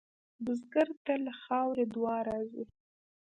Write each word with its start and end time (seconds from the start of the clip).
بزګر 0.43 0.89
ته 1.05 1.13
له 1.25 1.33
خاورې 1.41 1.85
دعا 1.93 2.17
راځي 2.29 2.63